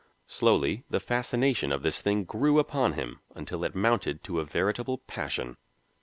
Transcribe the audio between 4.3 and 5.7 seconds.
a veritable passion.